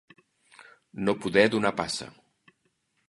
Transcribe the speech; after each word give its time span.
No 1.09 1.15
poder 1.25 1.45
donar 1.57 1.73
passa. 1.83 2.09